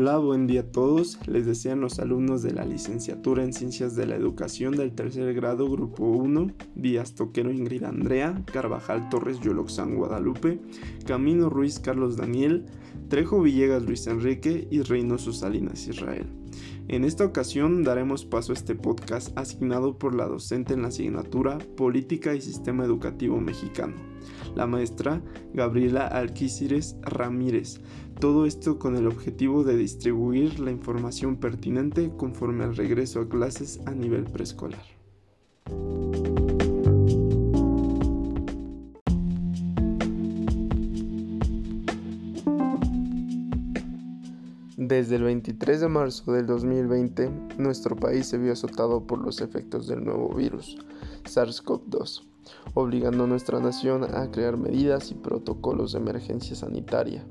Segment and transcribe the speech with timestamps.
[0.00, 1.18] Hola, buen día a todos.
[1.26, 5.68] Les desean los alumnos de la licenciatura en Ciencias de la Educación del tercer grado,
[5.68, 10.60] Grupo 1, Díaz Toquero Ingrid Andrea, Carvajal Torres Yoloxán Guadalupe,
[11.04, 12.66] Camino Ruiz Carlos Daniel,
[13.08, 16.28] Trejo Villegas Luis Enrique y Reynoso Salinas Israel.
[16.88, 21.58] En esta ocasión daremos paso a este podcast asignado por la docente en la asignatura
[21.76, 23.96] Política y Sistema Educativo Mexicano,
[24.54, 27.80] la maestra Gabriela Alquícires Ramírez.
[28.20, 33.78] Todo esto con el objetivo de distribuir la información pertinente conforme al regreso a clases
[33.86, 34.82] a nivel preescolar.
[44.76, 49.86] Desde el 23 de marzo del 2020, nuestro país se vio azotado por los efectos
[49.86, 50.76] del nuevo virus,
[51.22, 52.22] SARS-CoV-2,
[52.74, 57.26] obligando a nuestra nación a crear medidas y protocolos de emergencia sanitaria,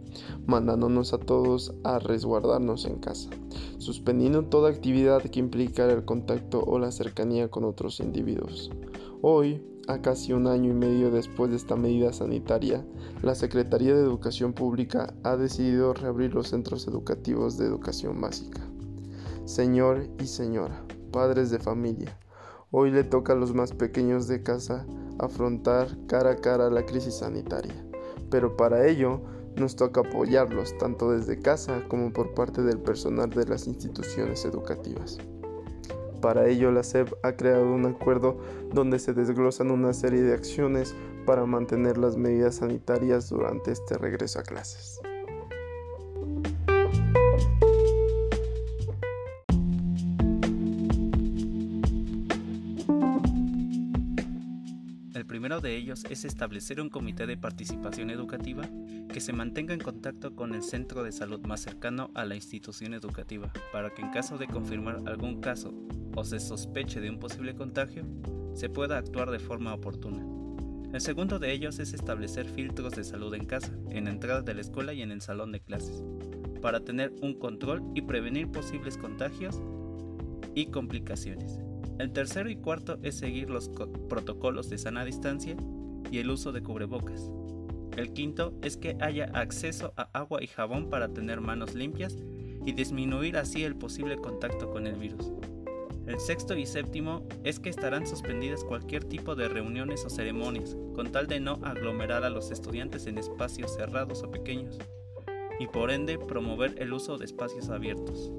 [0.46, 3.30] mandándonos a todos a resguardarnos en casa,
[3.78, 8.72] suspendiendo toda actividad que implicara el contacto o la cercanía con otros individuos.
[9.22, 12.86] Hoy, a casi un año y medio después de esta medida sanitaria,
[13.24, 18.62] la Secretaría de Educación Pública ha decidido reabrir los centros educativos de educación básica.
[19.46, 22.20] Señor y señora, padres de familia,
[22.70, 24.86] hoy le toca a los más pequeños de casa
[25.20, 27.76] afrontar cara a cara la crisis sanitaria,
[28.30, 29.22] pero para ello
[29.56, 35.18] nos toca apoyarlos tanto desde casa como por parte del personal de las instituciones educativas.
[36.22, 38.38] Para ello, la SEP ha creado un acuerdo
[38.74, 40.96] donde se desglosan una serie de acciones
[41.26, 45.00] para mantener las medidas sanitarias durante este regreso a clases.
[55.48, 58.70] Primero de ellos es establecer un comité de participación educativa
[59.08, 62.94] que se mantenga en contacto con el centro de salud más cercano a la institución
[62.94, 65.74] educativa para que en caso de confirmar algún caso
[66.18, 68.04] o se sospeche de un posible contagio,
[68.56, 70.22] se pueda actuar de forma oportuna.
[70.94, 74.54] El segundo de ellos es establecer filtros de salud en casa, en la entrada de
[74.54, 76.04] la escuela y en el salón de clases,
[76.62, 79.62] para tener un control y prevenir posibles contagios
[80.56, 81.62] y complicaciones.
[82.00, 83.70] El tercero y cuarto es seguir los
[84.08, 85.56] protocolos de sana distancia
[86.12, 87.32] y el uso de cubrebocas.
[87.98, 92.16] El quinto es que haya acceso a agua y jabón para tener manos limpias
[92.66, 95.32] y disminuir así el posible contacto con el virus.
[96.06, 101.12] El sexto y séptimo es que estarán suspendidas cualquier tipo de reuniones o ceremonias, con
[101.12, 104.78] tal de no aglomerar a los estudiantes en espacios cerrados o pequeños,
[105.60, 108.32] y por ende promover el uso de espacios abiertos.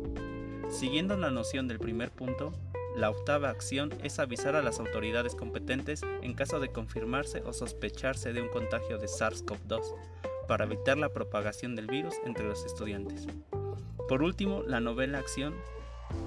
[0.70, 2.52] Siguiendo la noción del primer punto,
[2.98, 8.32] la octava acción es avisar a las autoridades competentes en caso de confirmarse o sospecharse
[8.32, 9.82] de un contagio de SARS-CoV-2
[10.48, 13.28] para evitar la propagación del virus entre los estudiantes.
[14.08, 15.54] Por último, la novena acción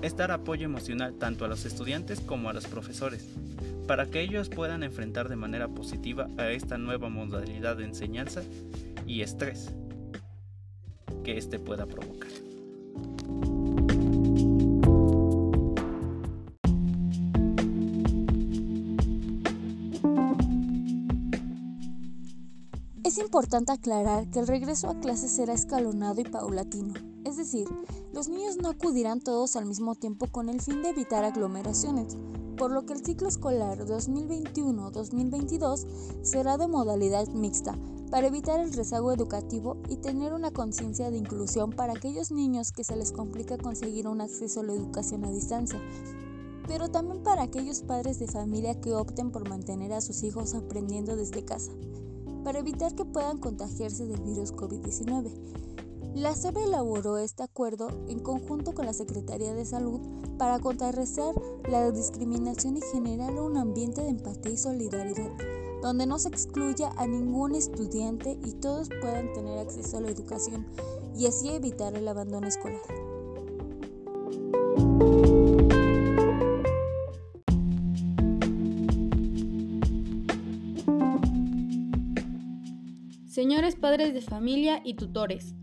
[0.01, 3.27] es dar apoyo emocional tanto a los estudiantes como a los profesores,
[3.85, 8.43] para que ellos puedan enfrentar de manera positiva a esta nueva modalidad de enseñanza
[9.05, 9.71] y estrés
[11.25, 12.29] que éste pueda provocar.
[23.11, 26.93] Es importante aclarar que el regreso a clases será escalonado y paulatino,
[27.25, 27.67] es decir,
[28.13, 32.15] los niños no acudirán todos al mismo tiempo con el fin de evitar aglomeraciones,
[32.55, 35.85] por lo que el ciclo escolar 2021-2022
[36.21, 37.77] será de modalidad mixta,
[38.09, 42.85] para evitar el rezago educativo y tener una conciencia de inclusión para aquellos niños que
[42.85, 45.81] se les complica conseguir un acceso a la educación a distancia,
[46.65, 51.17] pero también para aquellos padres de familia que opten por mantener a sus hijos aprendiendo
[51.17, 51.73] desde casa
[52.43, 55.31] para evitar que puedan contagiarse del virus COVID-19.
[56.15, 60.01] La SEP elaboró este acuerdo en conjunto con la Secretaría de Salud
[60.37, 61.33] para contrarrestar
[61.69, 65.31] la discriminación y generar un ambiente de empatía y solidaridad,
[65.81, 70.65] donde no se excluya a ningún estudiante y todos puedan tener acceso a la educación
[71.15, 73.00] y así evitar el abandono escolar.
[83.41, 85.55] Señores padres de familia y tutores,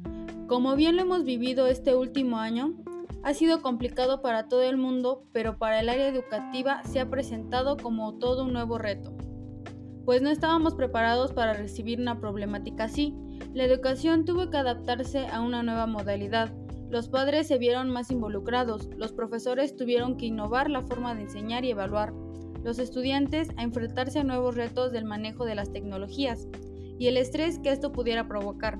[0.48, 2.74] como bien lo hemos vivido este último año,
[3.22, 7.76] ha sido complicado para todo el mundo, pero para el área educativa se ha presentado
[7.76, 9.16] como todo un nuevo reto,
[10.04, 13.14] pues no estábamos preparados para recibir una problemática así.
[13.54, 16.52] La educación tuvo que adaptarse a una nueva modalidad.
[16.90, 21.64] Los padres se vieron más involucrados, los profesores tuvieron que innovar la forma de enseñar
[21.64, 22.12] y evaluar,
[22.64, 26.48] los estudiantes a enfrentarse a nuevos retos del manejo de las tecnologías
[26.98, 28.78] y el estrés que esto pudiera provocar.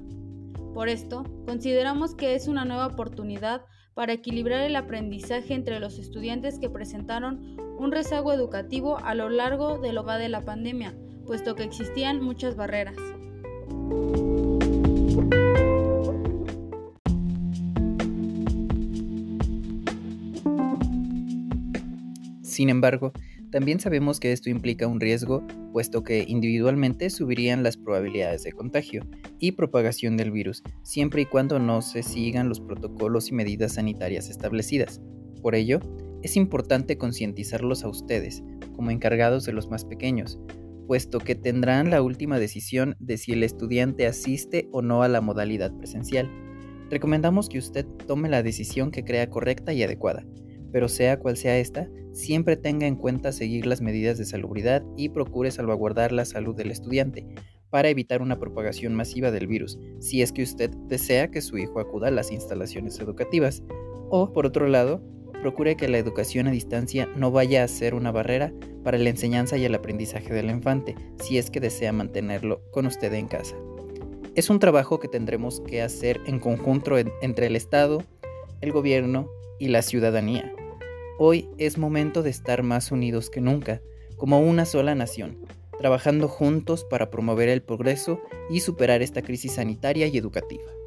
[0.75, 3.63] Por esto, consideramos que es una nueva oportunidad
[3.95, 9.79] para equilibrar el aprendizaje entre los estudiantes que presentaron un rezago educativo a lo largo
[9.79, 10.95] de lo va de la pandemia,
[11.27, 12.97] puesto que existían muchas barreras.
[22.43, 23.13] Sin embargo,
[23.51, 29.07] también sabemos que esto implica un riesgo, puesto que individualmente subirían las probabilidades de contagio
[29.39, 34.29] y propagación del virus, siempre y cuando no se sigan los protocolos y medidas sanitarias
[34.29, 35.01] establecidas.
[35.43, 35.81] Por ello,
[36.23, 38.43] es importante concientizarlos a ustedes,
[38.75, 40.39] como encargados de los más pequeños,
[40.87, 45.21] puesto que tendrán la última decisión de si el estudiante asiste o no a la
[45.21, 46.31] modalidad presencial.
[46.91, 50.25] Recomendamos que usted tome la decisión que crea correcta y adecuada,
[50.73, 55.11] pero sea cual sea esta, siempre tenga en cuenta seguir las medidas de salubridad y
[55.11, 57.27] procure salvaguardar la salud del estudiante
[57.71, 61.81] para evitar una propagación masiva del virus, si es que usted desea que su hijo
[61.81, 63.63] acuda a las instalaciones educativas.
[64.11, 65.03] O, por otro lado,
[65.43, 69.57] procure que la educación a distancia no vaya a ser una barrera para la enseñanza
[69.57, 73.55] y el aprendizaje del infante, si es que desea mantenerlo con usted en casa.
[74.35, 78.03] Es un trabajo que tendremos que hacer en conjunto entre el Estado,
[78.61, 79.29] el gobierno
[79.59, 80.53] y la ciudadanía.
[81.19, 83.83] Hoy es momento de estar más unidos que nunca,
[84.17, 85.39] como una sola nación,
[85.79, 88.21] trabajando juntos para promover el progreso
[88.51, 90.78] y superar esta crisis sanitaria y educativa.